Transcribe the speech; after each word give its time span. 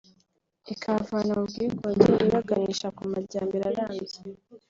ikabavana 0.73 1.31
mu 1.39 1.43
bwigunge 1.49 2.09
ibaganisha 2.27 2.87
ku 2.95 3.01
majyambere 3.11 3.63
arambye 3.71 4.19